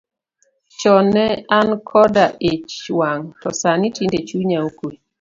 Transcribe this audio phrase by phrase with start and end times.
[0.77, 1.25] Chon ne
[1.57, 4.91] an koda ich wang', to sani tinde chuya okwe.